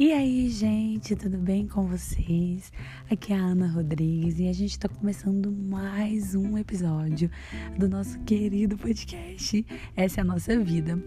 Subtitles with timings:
[0.00, 2.72] E aí, gente, tudo bem com vocês?
[3.10, 7.30] Aqui é a Ana Rodrigues e a gente tá começando mais um episódio
[7.78, 9.62] do nosso querido podcast.
[9.94, 10.98] Essa é a nossa vida.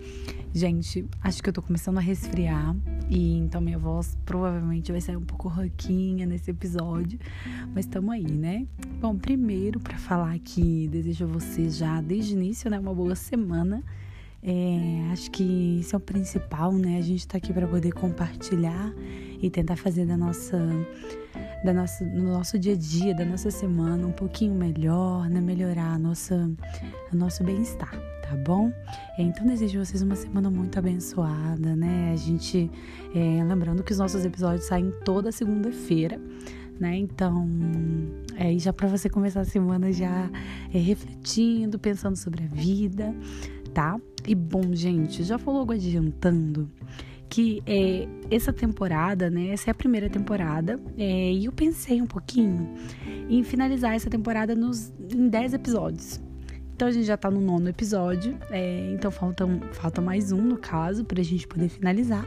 [0.53, 2.75] Gente, acho que eu tô começando a resfriar
[3.09, 7.17] e então minha voz provavelmente vai sair um pouco roquinha nesse episódio,
[7.73, 8.67] mas tamo aí, né?
[9.01, 13.15] Bom, primeiro para falar que desejo a vocês já desde o início, né, uma boa
[13.15, 13.83] semana
[14.45, 16.97] é, acho que isso é o principal, né?
[16.97, 18.93] A gente está aqui para poder compartilhar
[19.41, 20.59] e tentar fazer da nossa,
[21.63, 25.39] da nossa, no nosso dia a dia, da nossa semana um pouquinho melhor, né?
[25.39, 26.51] Melhorar a nossa,
[27.11, 28.69] o nosso bem-estar, tá bom?
[29.17, 32.11] É, então desejo a vocês uma semana muito abençoada, né?
[32.11, 32.69] A gente,
[33.15, 36.19] é, lembrando que os nossos episódios saem toda segunda-feira.
[36.79, 36.97] Né?
[36.97, 37.47] Então,
[38.35, 40.27] é já para você começar a semana já
[40.73, 43.13] é, refletindo, pensando sobre a vida,
[43.73, 43.99] tá?
[44.27, 46.69] E bom, gente, já vou logo adiantando
[47.29, 49.47] que é, essa temporada, né?
[49.49, 50.79] Essa é a primeira temporada.
[50.97, 52.69] É, e eu pensei um pouquinho
[53.27, 56.21] em finalizar essa temporada nos, em 10 episódios.
[56.75, 58.37] Então a gente já tá no nono episódio.
[58.51, 62.23] É, então falta, falta mais um, no caso, pra gente poder finalizar.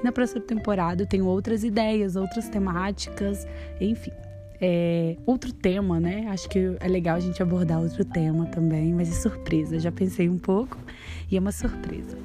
[0.00, 3.46] E na próxima temporada eu tenho outras ideias, outras temáticas,
[3.80, 4.12] enfim.
[4.60, 6.26] É, outro tema, né?
[6.28, 9.78] Acho que é legal a gente abordar outro tema também, mas é surpresa.
[9.78, 10.76] Já pensei um pouco
[11.30, 12.18] e é uma surpresa,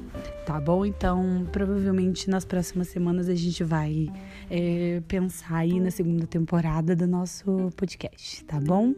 [0.44, 0.84] tá bom?
[0.84, 4.08] Então, provavelmente nas próximas semanas a gente vai
[4.50, 8.94] é, pensar aí na segunda temporada do nosso podcast, tá bom?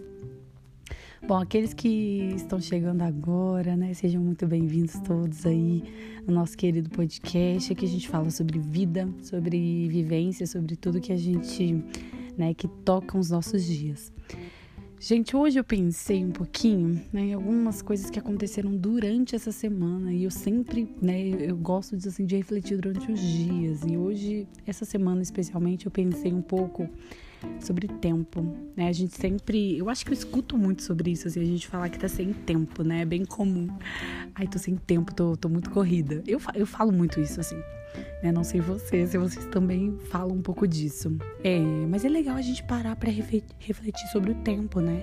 [1.22, 3.95] Bom, aqueles que estão chegando agora, né?
[3.95, 5.83] Sejam muito bem-vindos todos aí
[6.27, 7.72] no nosso querido podcast.
[7.72, 11.83] Aqui a gente fala sobre vida, sobre vivência, sobre tudo que a gente
[12.37, 14.12] né, que tocam os nossos dias.
[15.00, 20.12] Gente, hoje eu pensei um pouquinho né, em algumas coisas que aconteceram durante essa semana
[20.12, 23.81] e eu sempre, né, eu gosto de, assim, de refletir durante os dias.
[23.87, 26.89] E hoje, essa semana especialmente, eu pensei um pouco
[27.61, 28.42] sobre tempo,
[28.77, 28.88] né?
[28.88, 31.88] A gente sempre, eu acho que eu escuto muito sobre isso, assim, a gente falar
[31.88, 33.03] que tá sem tempo, né?
[33.03, 33.69] É bem comum.
[34.34, 36.22] Ai, tô sem tempo, tô, tô muito corrida.
[36.27, 37.61] Eu, eu falo muito isso, assim.
[38.22, 38.31] Né?
[38.33, 41.16] Não sei vocês, se vocês também falam um pouco disso.
[41.43, 45.03] É, mas é legal a gente parar para refletir sobre o tempo, né?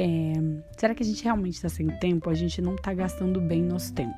[0.00, 0.32] É,
[0.76, 2.30] será que a gente realmente está sem tempo?
[2.30, 4.16] A gente não está gastando bem nosso tempo.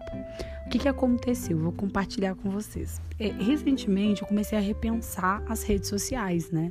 [0.67, 1.59] O que, que aconteceu?
[1.59, 3.01] Vou compartilhar com vocês.
[3.19, 6.71] É, recentemente eu comecei a repensar as redes sociais, né?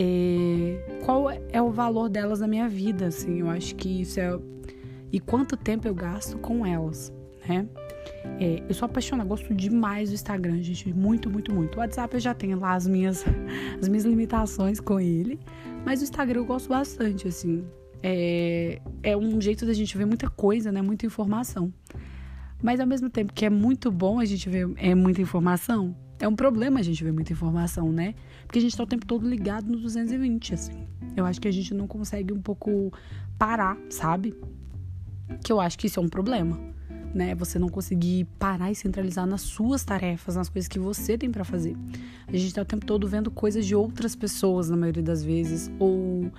[0.00, 3.06] É, qual é o valor delas na minha vida?
[3.08, 4.38] Assim, eu acho que isso é.
[5.10, 7.12] E quanto tempo eu gasto com elas,
[7.48, 7.66] né?
[8.38, 10.92] É, eu sou apaixonada, gosto demais do Instagram, gente.
[10.94, 11.74] Muito, muito, muito.
[11.74, 13.24] O WhatsApp eu já tenho lá as minhas,
[13.82, 15.40] as minhas limitações com ele.
[15.84, 17.64] Mas o Instagram eu gosto bastante, assim.
[18.00, 20.80] É, é um jeito da gente ver muita coisa, né?
[20.80, 21.72] Muita informação.
[22.62, 26.26] Mas ao mesmo tempo que é muito bom a gente ver é muita informação, é
[26.26, 28.14] um problema a gente ver muita informação, né?
[28.46, 30.86] Porque a gente tá o tempo todo ligado no 220, assim.
[31.16, 32.92] Eu acho que a gente não consegue um pouco
[33.38, 34.34] parar, sabe?
[35.44, 36.58] Que eu acho que isso é um problema
[37.14, 37.34] né?
[37.34, 41.44] Você não conseguir parar e centralizar nas suas tarefas, nas coisas que você tem para
[41.44, 41.76] fazer.
[42.26, 45.70] A gente tá o tempo todo vendo coisas de outras pessoas, na maioria das vezes,
[45.78, 46.30] ou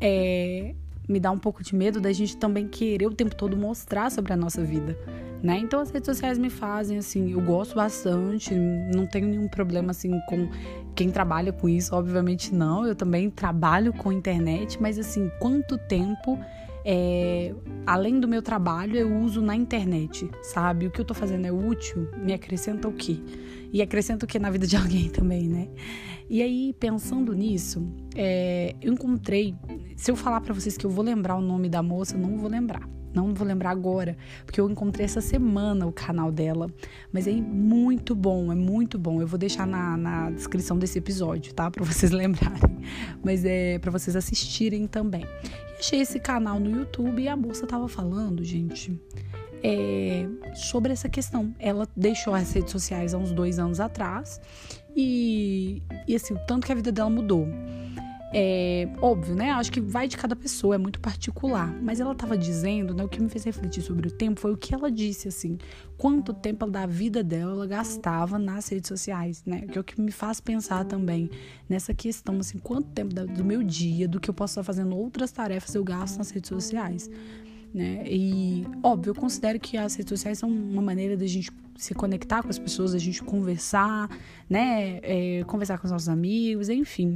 [0.00, 0.74] é,
[1.08, 4.32] me dá um pouco de medo da gente também querer o tempo todo mostrar sobre
[4.32, 4.98] a nossa vida,
[5.42, 5.58] né?
[5.58, 10.18] Então as redes sociais me fazem assim, eu gosto bastante, não tenho nenhum problema assim
[10.28, 10.48] com
[10.94, 12.86] quem trabalha com isso, obviamente não.
[12.86, 16.38] Eu também trabalho com internet, mas assim, quanto tempo
[16.88, 17.52] é,
[17.84, 20.86] além do meu trabalho, eu uso na internet, sabe?
[20.86, 23.18] O que eu tô fazendo é útil, me acrescenta o quê?
[23.72, 25.68] E acrescenta o que na vida de alguém também, né?
[26.30, 29.52] E aí, pensando nisso, é, eu encontrei.
[29.96, 32.48] Se eu falar para vocês que eu vou lembrar o nome da moça, não vou
[32.48, 32.88] lembrar.
[33.16, 36.70] Não vou lembrar agora, porque eu encontrei essa semana o canal dela.
[37.10, 39.22] Mas é muito bom, é muito bom.
[39.22, 41.70] Eu vou deixar na, na descrição desse episódio, tá?
[41.70, 42.76] Pra vocês lembrarem.
[43.24, 45.24] Mas é para vocês assistirem também.
[45.78, 49.00] Achei esse canal no YouTube e a moça tava falando, gente,
[49.62, 51.54] é, sobre essa questão.
[51.58, 54.38] Ela deixou as redes sociais há uns dois anos atrás
[54.94, 57.48] e, e assim, o tanto que a vida dela mudou.
[58.32, 59.50] É óbvio, né?
[59.50, 61.72] Acho que vai de cada pessoa, é muito particular.
[61.80, 63.04] Mas ela estava dizendo, né?
[63.04, 65.58] O que me fez refletir sobre o tempo foi o que ela disse, assim.
[65.96, 69.62] Quanto tempo da vida dela ela gastava nas redes sociais, né?
[69.62, 71.30] Que é o que me faz pensar também
[71.68, 72.58] nessa questão, assim.
[72.58, 76.18] Quanto tempo do meu dia, do que eu posso estar fazendo outras tarefas, eu gasto
[76.18, 77.08] nas redes sociais
[77.76, 78.04] né?
[78.06, 82.42] E, óbvio, eu considero que as redes sociais são uma maneira da gente se conectar
[82.42, 84.08] com as pessoas, a gente conversar,
[84.48, 84.98] né?
[85.02, 87.12] É, conversar com os nossos amigos, enfim.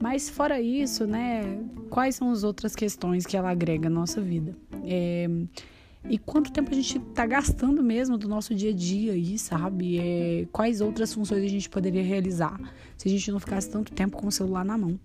[0.00, 1.60] Mas fora isso, né?
[1.90, 4.56] Quais são as outras questões que ela agrega à nossa vida?
[4.82, 5.28] É,
[6.08, 9.98] e quanto tempo a gente tá gastando mesmo do nosso dia a dia aí, sabe?
[9.98, 12.58] É, quais outras funções a gente poderia realizar
[12.96, 14.98] se a gente não ficasse tanto tempo com o celular na mão.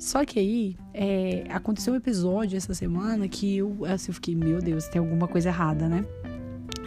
[0.00, 4.58] Só que aí é, aconteceu um episódio essa semana que eu, assim, eu fiquei, meu
[4.58, 6.06] Deus, tem alguma coisa errada, né?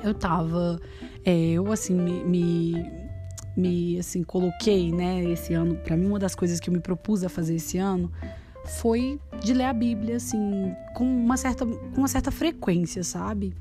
[0.04, 0.82] Eu tava.
[1.24, 2.92] É, eu assim, me, me,
[3.56, 5.76] me, assim, coloquei, né, esse ano.
[5.76, 8.12] para mim, uma das coisas que eu me propus a fazer esse ano
[8.66, 13.54] foi de ler a Bíblia, assim, com uma certa, com uma certa frequência, sabe?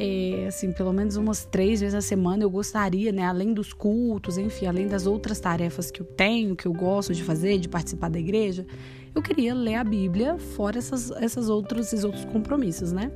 [0.00, 4.38] É, assim, pelo menos umas três vezes na semana eu gostaria, né, além dos cultos,
[4.38, 8.08] enfim, além das outras tarefas que eu tenho, que eu gosto de fazer, de participar
[8.08, 8.64] da igreja,
[9.12, 13.10] eu queria ler a Bíblia fora essas, essas outros, esses outros compromissos, né?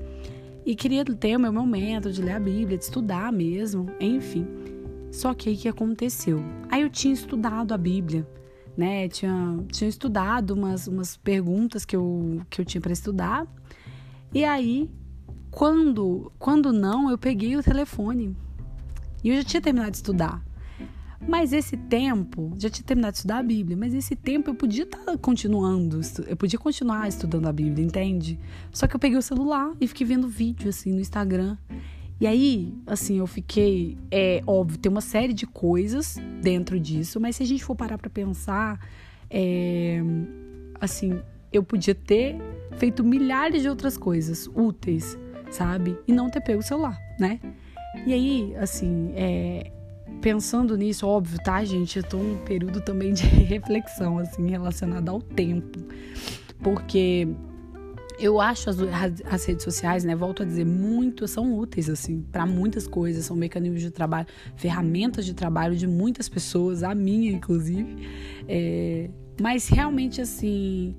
[0.66, 4.44] E queria ter o meu momento de ler a Bíblia, de estudar mesmo, enfim.
[5.12, 6.42] Só que aí que aconteceu?
[6.68, 8.26] Aí eu tinha estudado a Bíblia,
[8.76, 9.08] né?
[9.08, 13.46] Tinha, tinha estudado umas, umas perguntas que eu, que eu tinha para estudar.
[14.34, 14.90] E aí,
[15.52, 18.34] quando, quando não, eu peguei o telefone.
[19.22, 20.42] E eu já tinha terminado de estudar.
[21.28, 24.84] Mas esse tempo, já tinha terminado de estudar a Bíblia, mas esse tempo eu podia
[24.84, 28.40] estar tá continuando, eu podia continuar estudando a Bíblia, entende?
[28.72, 31.56] Só que eu peguei o celular e fiquei vendo vídeo assim no Instagram.
[32.18, 33.98] E aí, assim, eu fiquei.
[34.10, 37.98] É óbvio, tem uma série de coisas dentro disso, mas se a gente for parar
[37.98, 38.80] pra pensar,
[39.28, 40.02] é,
[40.80, 41.20] assim,
[41.52, 42.36] eu podia ter
[42.78, 45.18] feito milhares de outras coisas úteis,
[45.52, 45.96] sabe?
[46.08, 47.38] E não ter pego o celular, né?
[48.06, 49.70] E aí, assim, é,
[50.20, 51.98] pensando nisso, óbvio, tá, gente?
[51.98, 55.78] Eu tô num período também de reflexão, assim, relacionada ao tempo.
[56.62, 57.28] Porque
[58.18, 58.78] eu acho as,
[59.24, 63.36] as, redes sociais, né, volto a dizer, muito são úteis assim para muitas coisas, são
[63.36, 68.06] mecanismos de trabalho, ferramentas de trabalho de muitas pessoas, a minha inclusive.
[68.48, 69.10] É,
[69.40, 70.94] mas realmente assim,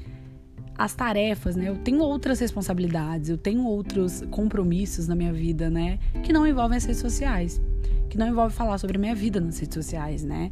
[0.78, 1.70] as tarefas, né?
[1.70, 6.78] Eu tenho outras responsabilidades, eu tenho outros compromissos na minha vida, né, que não envolvem
[6.78, 7.62] as redes sociais,
[8.10, 10.52] que não envolve falar sobre a minha vida nas redes sociais, né?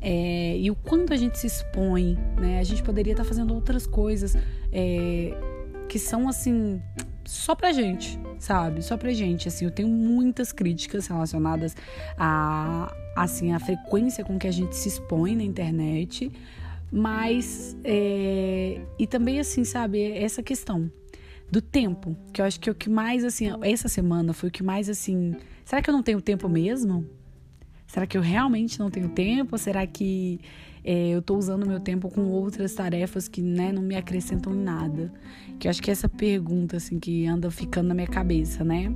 [0.00, 2.58] É, e o quanto a gente se expõe, né?
[2.58, 4.36] A gente poderia estar fazendo outras coisas.
[4.72, 5.32] É,
[5.92, 6.80] que são assim
[7.22, 8.82] só pra gente, sabe?
[8.82, 11.76] Só pra gente, assim, eu tenho muitas críticas relacionadas
[12.16, 16.32] a assim a frequência com que a gente se expõe na internet,
[16.92, 20.92] mas é, e também assim, sabe, essa questão
[21.50, 24.52] do tempo, que eu acho que é o que mais assim, essa semana foi o
[24.52, 25.34] que mais assim,
[25.64, 27.08] será que eu não tenho tempo mesmo?
[27.86, 29.58] Será que eu realmente não tenho tempo?
[29.58, 30.40] Será que
[30.84, 34.58] é, eu estou usando meu tempo com outras tarefas que né, não me acrescentam em
[34.58, 35.12] nada?
[35.58, 38.92] Que eu acho que é essa pergunta assim que anda ficando na minha cabeça, né?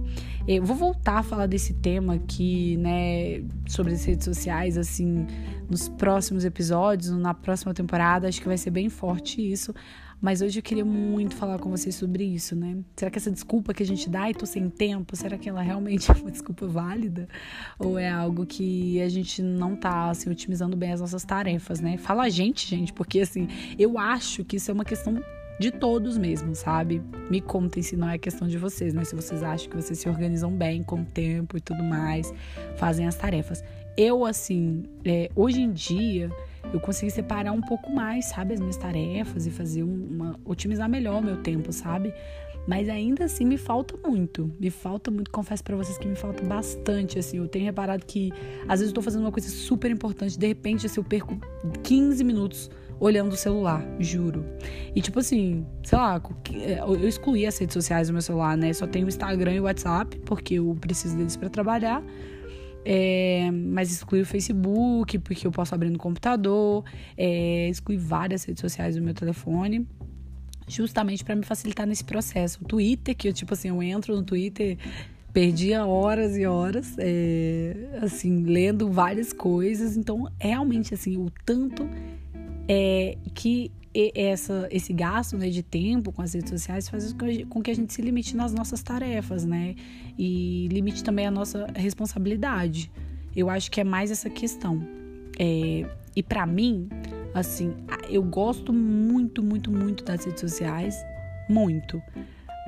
[0.48, 5.26] Eu vou voltar a falar desse tema aqui, né, sobre as redes sociais, assim,
[5.70, 8.28] nos próximos episódios, na próxima temporada.
[8.28, 9.72] Acho que vai ser bem forte isso.
[10.20, 12.78] Mas hoje eu queria muito falar com vocês sobre isso, né?
[12.96, 15.60] Será que essa desculpa que a gente dá e tô sem tempo, será que ela
[15.62, 17.28] realmente é uma desculpa válida?
[17.78, 21.96] Ou é algo que a gente não tá, assim, otimizando bem as nossas tarefas, né?
[21.98, 23.46] Fala a gente, gente, porque, assim,
[23.78, 25.22] eu acho que isso é uma questão
[25.58, 27.02] de todos mesmo, sabe?
[27.30, 29.04] Me contem se não é questão de vocês, né?
[29.04, 32.32] Se vocês acham que vocês se organizam bem com o tempo e tudo mais,
[32.76, 33.62] fazem as tarefas.
[33.96, 36.30] Eu, assim, é, hoje em dia,
[36.72, 41.20] eu consegui separar um pouco mais, sabe, as minhas tarefas e fazer uma otimizar melhor
[41.20, 42.12] o meu tempo, sabe?
[42.66, 44.52] Mas ainda assim me falta muito.
[44.58, 47.38] Me falta muito, confesso para vocês que me falta bastante, assim.
[47.38, 48.32] Eu tenho reparado que
[48.68, 51.38] às vezes eu tô fazendo uma coisa super importante, de repente assim, eu perco
[51.84, 54.44] 15 minutos olhando o celular, juro.
[54.94, 56.20] E tipo assim, sei lá,
[56.88, 58.72] eu excluí as redes sociais do meu celular, né?
[58.72, 62.02] Só tenho o Instagram e o WhatsApp, porque eu preciso deles para trabalhar.
[62.88, 66.84] É, mas excluí o Facebook, porque eu posso abrir no computador.
[67.16, 69.84] É, excluí várias redes sociais do meu telefone.
[70.68, 72.60] Justamente para me facilitar nesse processo.
[72.62, 74.78] O Twitter, que eu, tipo assim, eu entro no Twitter
[75.32, 79.94] perdia horas e horas, é, assim, lendo várias coisas.
[79.94, 81.86] Então, realmente, assim, o tanto
[82.66, 83.70] é, que
[84.14, 87.14] essa, esse gasto né, de tempo com as redes sociais faz
[87.48, 89.74] com que a gente se limite nas nossas tarefas, né?
[90.18, 92.90] E limite também a nossa responsabilidade.
[93.34, 94.86] Eu acho que é mais essa questão.
[95.38, 96.88] É, e para mim,
[97.34, 97.74] assim,
[98.08, 100.96] eu gosto muito, muito, muito das redes sociais.
[101.48, 102.02] Muito.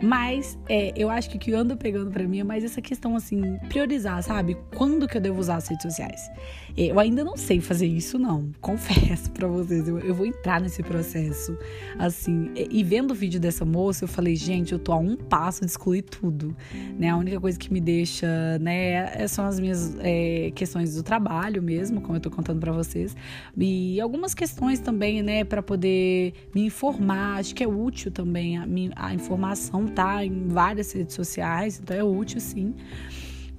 [0.03, 3.17] Mas é, eu acho que o que anda pegando para mim é mais essa questão,
[3.17, 4.57] assim, priorizar, sabe?
[4.77, 6.31] Quando que eu devo usar as redes sociais?
[6.77, 8.53] Eu ainda não sei fazer isso, não.
[8.61, 9.89] Confesso para vocês.
[9.89, 11.59] Eu, eu, vou entrar nesse processo.
[11.99, 15.63] Assim, e, vendo o vídeo dessa moça, eu falei, gente, eu tô a um passo
[15.63, 16.57] de excluir tudo.
[16.97, 17.09] Né?
[17.09, 21.61] A única coisa que me deixa, né, é, são as minhas é, questões do trabalho
[21.61, 23.17] mesmo, como eu tô contando para vocês.
[23.57, 27.39] E algumas questões também, né, para poder me informar.
[27.39, 32.05] Acho que é útil também a, a informação tá em várias redes sociais, então é
[32.05, 32.75] útil sim.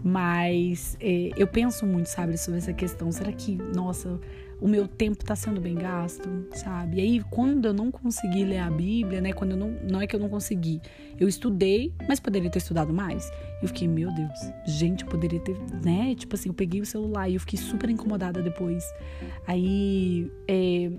[0.03, 3.11] Mas é, eu penso muito, sabe, sobre essa questão.
[3.11, 4.19] Será que, nossa,
[4.61, 6.97] o meu tempo está sendo bem gasto, sabe?
[6.97, 9.33] E aí, quando eu não consegui ler a Bíblia, né?
[9.33, 10.81] Quando eu não, não é que eu não consegui,
[11.19, 13.29] eu estudei, mas poderia ter estudado mais.
[13.61, 16.13] Eu fiquei, meu Deus, gente, eu poderia ter, né?
[16.15, 18.83] Tipo assim, eu peguei o celular e eu fiquei super incomodada depois.
[19.47, 20.91] Aí, é,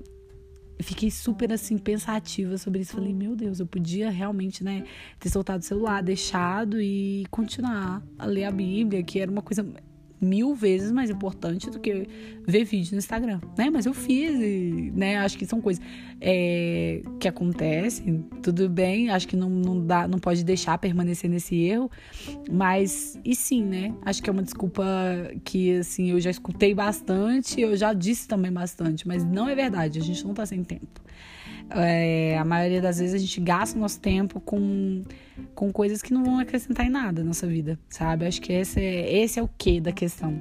[0.83, 2.93] fiquei super assim pensativa sobre isso.
[2.93, 4.85] Falei, meu Deus, eu podia realmente, né,
[5.19, 9.67] ter soltado o celular, deixado e continuar a ler a Bíblia, que era uma coisa
[10.21, 12.07] mil vezes mais importante do que
[12.47, 13.71] ver vídeo no Instagram, né?
[13.71, 15.19] Mas eu fiz, e, né?
[15.19, 15.83] Acho que são coisas
[16.21, 19.11] é, que acontecem, tudo bem.
[19.11, 21.91] Acho que não, não dá, não pode deixar permanecer nesse erro,
[22.51, 23.95] mas e sim, né?
[24.03, 24.85] Acho que é uma desculpa
[25.45, 29.99] que assim eu já escutei bastante, eu já disse também bastante, mas não é verdade.
[29.99, 31.01] A gente não tá sem tempo.
[31.73, 35.03] É, a maioria das vezes a gente gasta o nosso tempo com,
[35.55, 38.27] com coisas que não vão acrescentar em nada na nossa vida, sabe?
[38.27, 40.41] Acho que esse é, esse é o que da questão.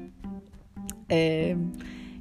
[1.08, 1.56] É,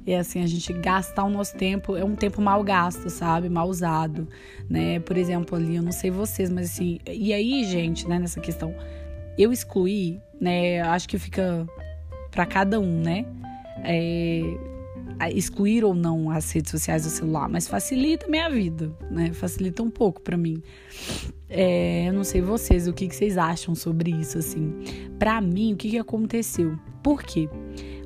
[0.05, 3.49] é assim, a gente gastar o nosso tempo, é um tempo mal gasto, sabe?
[3.49, 4.27] Mal usado,
[4.69, 4.99] né?
[4.99, 8.75] Por exemplo, ali, eu não sei vocês, mas assim, e aí, gente, né, nessa questão,
[9.37, 10.81] eu excluí, né?
[10.81, 11.67] Acho que fica
[12.29, 13.25] para cada um, né?
[13.83, 14.41] É,
[15.27, 19.33] excluir ou não as redes sociais do celular, mas facilita a minha vida, né?
[19.33, 20.61] Facilita um pouco para mim.
[21.49, 24.73] É, eu não sei vocês, o que, que vocês acham sobre isso, assim.
[25.17, 26.77] Para mim, o que, que aconteceu?
[27.01, 27.49] Por quê?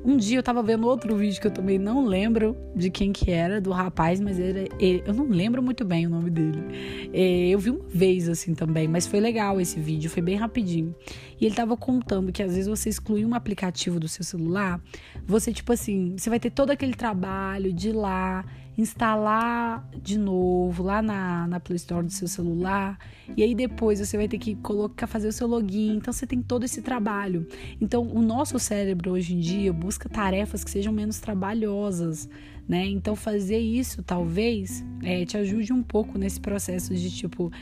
[0.04, 3.30] Um dia eu tava vendo outro vídeo que eu também não lembro de quem que
[3.30, 6.62] era, do rapaz, mas ele, ele eu não lembro muito bem o nome dele.
[7.10, 10.94] É, eu vi uma vez assim também, mas foi legal esse vídeo, foi bem rapidinho.
[11.40, 14.78] E ele tava contando que às vezes você excluir um aplicativo do seu celular,
[15.26, 18.44] você tipo assim, você vai ter todo aquele trabalho de ir lá
[18.76, 22.98] instalar de novo lá na, na Play Store do seu celular.
[23.36, 25.96] E aí depois você vai ter que colocar, fazer o seu login.
[25.96, 27.46] Então você tem todo esse trabalho.
[27.80, 32.28] Então o nosso cérebro hoje em dia busca tarefas que sejam menos trabalhosas,
[32.68, 32.86] né?
[32.86, 37.52] Então fazer isso talvez é, te ajude um pouco nesse processo de tipo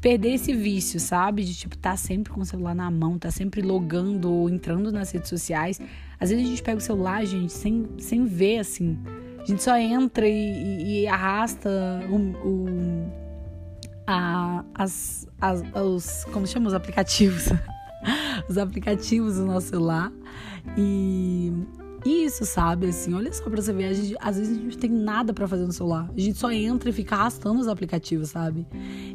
[0.00, 1.44] perder esse vício, sabe?
[1.44, 5.10] De tipo, tá sempre com o celular na mão, tá sempre logando ou entrando nas
[5.10, 5.78] redes sociais.
[6.18, 8.98] Às vezes a gente pega o celular, gente, sem, sem ver assim
[9.50, 11.68] gente só entra e, e, e arrasta
[12.08, 12.16] o,
[12.46, 13.12] o
[14.06, 16.24] a, as, as, os.
[16.32, 17.48] Como chama os aplicativos?
[18.48, 20.12] os aplicativos do nosso celular.
[20.76, 21.52] E
[22.04, 22.88] isso, sabe?
[22.88, 23.94] Assim, olha só pra você ver.
[23.94, 26.10] Gente, às vezes a gente não tem nada para fazer no celular.
[26.14, 28.66] A gente só entra e fica arrastando os aplicativos, sabe?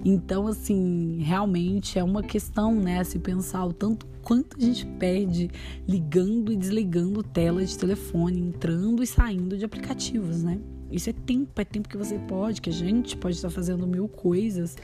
[0.03, 3.03] Então, assim, realmente é uma questão, né?
[3.03, 5.49] Se pensar o tanto quanto a gente perde
[5.87, 10.59] ligando e desligando tela de telefone, entrando e saindo de aplicativos, né?
[10.91, 14.07] Isso é tempo, é tempo que você pode, que a gente pode estar fazendo mil
[14.07, 14.77] coisas,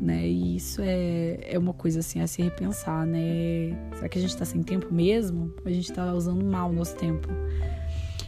[0.00, 0.26] né?
[0.26, 3.76] E isso é, é uma coisa assim a se repensar, né?
[3.94, 5.52] Será que a gente está sem tempo mesmo?
[5.64, 7.28] A gente está usando mal o nosso tempo?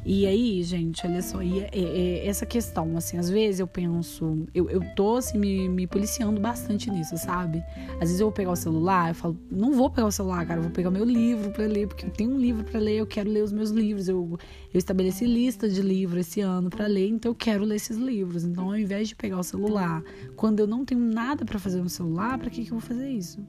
[0.04, 3.68] E aí, gente, olha só, e, é, é, é, essa questão, assim, às vezes eu
[3.68, 7.62] penso, eu, eu tô assim, me, me policiando bastante nisso, sabe?
[7.94, 10.58] Às vezes eu vou pegar o celular, eu falo, não vou pegar o celular, cara,
[10.58, 13.06] eu vou pegar meu livro para ler, porque eu tenho um livro para ler, eu
[13.06, 14.08] quero ler os meus livros.
[14.08, 14.36] Eu,
[14.74, 18.42] eu estabeleci lista de livros esse ano para ler, então eu quero ler esses livros.
[18.42, 20.02] Então, ao invés de pegar o celular,
[20.34, 23.08] quando eu não tenho nada para fazer no celular, para que, que eu vou fazer
[23.08, 23.40] isso?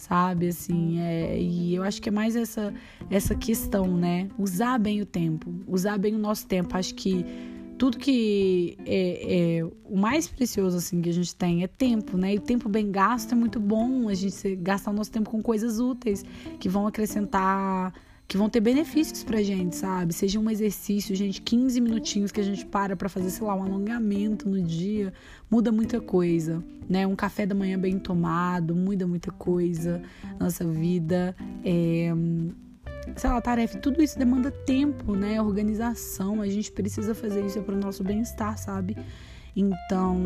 [0.00, 0.48] Sabe?
[0.48, 2.72] Assim, é, e eu acho que é mais essa,
[3.10, 4.28] essa questão, né?
[4.38, 6.76] Usar bem o tempo, usar bem o nosso tempo.
[6.76, 7.24] Acho que
[7.78, 12.34] tudo que é, é, o mais precioso assim que a gente tem é tempo, né?
[12.34, 14.08] E o tempo bem gasto é muito bom.
[14.08, 16.24] A gente gastar o nosso tempo com coisas úteis
[16.58, 17.92] que vão acrescentar
[18.30, 20.12] que vão ter benefícios pra gente, sabe?
[20.14, 23.64] Seja um exercício, gente, 15 minutinhos que a gente para pra fazer, sei lá, um
[23.64, 25.12] alongamento no dia,
[25.50, 27.04] muda muita coisa, né?
[27.04, 30.00] Um café da manhã bem tomado, muda muita coisa
[30.38, 31.34] na nossa vida.
[31.64, 32.12] É,
[33.16, 35.42] sei lá, tarefa, tudo isso demanda tempo, né?
[35.42, 38.96] Organização, a gente precisa fazer isso para o nosso bem-estar, sabe?
[39.56, 40.22] Então,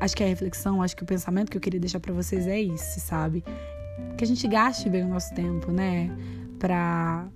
[0.00, 2.58] acho que a reflexão, acho que o pensamento que eu queria deixar para vocês é
[2.58, 3.44] esse, sabe?
[4.16, 6.10] Que a gente gaste bem o nosso tempo, né?
[6.62, 7.28] Para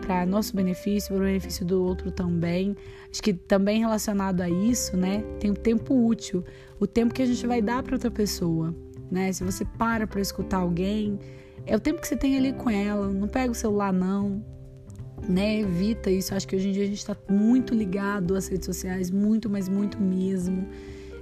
[0.00, 2.74] para nosso benefício, para o benefício do outro também.
[3.10, 6.42] Acho que também relacionado a isso, né, tem o tempo útil,
[6.80, 8.74] o tempo que a gente vai dar para outra pessoa,
[9.10, 9.30] né?
[9.32, 11.18] Se você para para escutar alguém,
[11.66, 13.08] é o tempo que você tem ali com ela.
[13.08, 14.42] Não pega o celular não,
[15.28, 15.60] né?
[15.60, 16.34] Evita isso.
[16.34, 19.68] Acho que hoje em dia a gente está muito ligado às redes sociais, muito, mas
[19.68, 20.66] muito mesmo.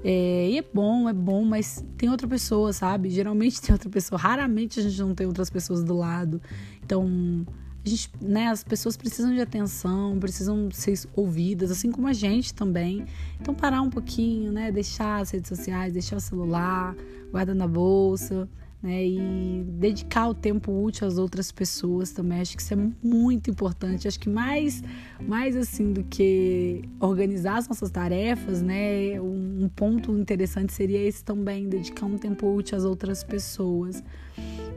[0.08, 3.10] É, e é bom, é bom, mas tem outra pessoa, sabe?
[3.10, 4.16] Geralmente tem outra pessoa.
[4.16, 6.40] Raramente a gente não tem outras pessoas do lado.
[6.86, 7.44] Então,
[7.82, 13.04] gente, né, as pessoas precisam de atenção, precisam ser ouvidas, assim como a gente também.
[13.40, 16.94] Então parar um pouquinho, né, deixar as redes sociais, deixar o celular,
[17.32, 18.48] guarda na bolsa,
[18.80, 19.04] né?
[19.04, 22.40] E dedicar o tempo útil às outras pessoas também.
[22.40, 24.06] Acho que isso é muito importante.
[24.06, 24.82] Acho que mais,
[25.20, 29.20] mais assim do que organizar as nossas tarefas, né?
[29.20, 34.04] Um ponto interessante seria esse também, dedicar um tempo útil às outras pessoas.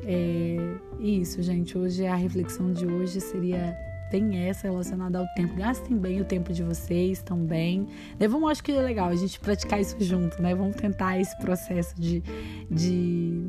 [0.06, 0.58] É,
[1.00, 1.78] isso, gente.
[1.78, 3.78] Hoje a reflexão de hoje seria
[4.10, 5.56] tem essa relacionada ao tempo.
[5.56, 7.88] Gastem bem o tempo de vocês também.
[8.20, 8.28] Né?
[8.28, 10.56] Vamos, acho que é legal a gente praticar isso junto, né?
[10.56, 12.24] Vamos tentar esse processo de,
[12.72, 13.44] de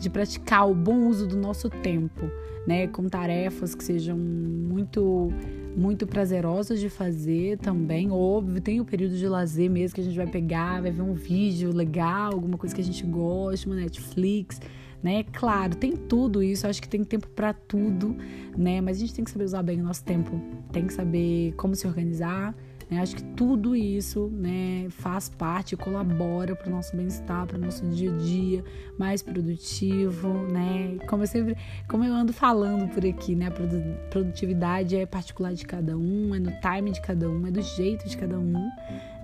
[0.00, 2.30] de praticar o bom uso do nosso tempo,
[2.66, 5.30] né, com tarefas que sejam muito
[5.76, 8.10] muito prazerosas de fazer também.
[8.10, 11.12] Óbvio, tem o período de lazer mesmo que a gente vai pegar, vai ver um
[11.12, 14.60] vídeo legal, alguma coisa que a gente gosta, uma Netflix,
[15.02, 15.24] né?
[15.32, 18.16] Claro, tem tudo isso, acho que tem tempo para tudo,
[18.56, 18.80] né?
[18.80, 20.40] Mas a gente tem que saber usar bem o nosso tempo,
[20.72, 22.54] tem que saber como se organizar
[22.90, 23.00] né?
[23.00, 27.86] Acho que tudo isso né, faz parte, colabora para o nosso bem-estar, para o nosso
[27.86, 28.64] dia a dia
[28.98, 30.28] mais produtivo.
[30.48, 30.98] Né?
[31.06, 31.56] Como eu sempre,
[31.88, 33.46] como eu ando falando por aqui, né?
[33.46, 37.62] a produtividade é particular de cada um, é no time de cada um, é do
[37.62, 38.68] jeito de cada um.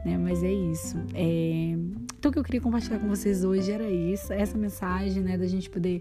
[0.07, 0.17] Né?
[0.17, 0.97] Mas é isso.
[1.13, 1.75] É...
[2.17, 5.49] Então, o que eu queria compartilhar com vocês hoje era isso, essa mensagem né, da
[5.49, 6.01] gente poder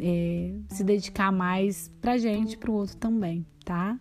[0.00, 3.98] é, se dedicar mais pra gente, pro outro também, tá?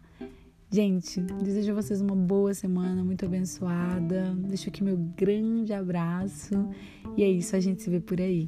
[0.70, 4.36] Gente, desejo a vocês uma boa semana, muito abençoada.
[4.48, 6.70] Deixo aqui meu grande abraço.
[7.18, 8.48] E é isso, a gente se vê por aí.